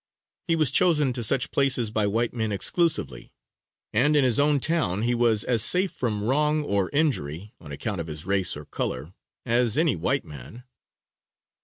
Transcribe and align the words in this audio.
He 0.47 0.55
was 0.55 0.71
chosen 0.71 1.13
to 1.13 1.21
such 1.23 1.51
places 1.51 1.91
by 1.91 2.07
white 2.07 2.33
men 2.33 2.51
exclusively; 2.51 3.31
and 3.93 4.15
in 4.15 4.23
his 4.23 4.39
own 4.39 4.59
town 4.59 5.03
he 5.03 5.13
was 5.13 5.43
as 5.43 5.63
safe 5.63 5.91
from 5.91 6.23
wrong 6.23 6.63
or 6.63 6.89
injury, 6.89 7.53
on 7.61 7.71
account 7.71 8.01
of 8.01 8.07
his 8.07 8.25
race 8.25 8.57
or 8.57 8.65
color, 8.65 9.13
as 9.45 9.77
any 9.77 9.95
white 9.95 10.25
man. 10.25 10.63